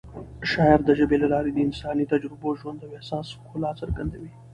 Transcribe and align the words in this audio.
شاعري 0.51 0.83
د 0.85 0.89
ژبې 0.99 1.17
له 1.23 1.27
لارې 1.33 1.49
د 1.53 1.57
انساني 1.67 2.05
تجربو، 2.13 2.57
ژوند 2.59 2.79
او 2.85 2.91
احساس 2.97 3.25
ښکلا 3.37 3.71
څرګندوي. 3.81 4.31